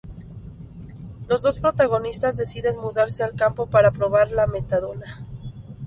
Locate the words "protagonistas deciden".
1.59-2.75